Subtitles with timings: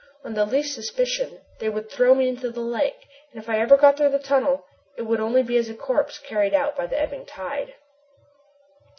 [0.25, 3.77] On the least suspicion they would throw me into the lake, and if I ever
[3.77, 4.65] got through the tunnel,
[4.97, 7.75] it would only be as a corpse carried out by the ebbing tide.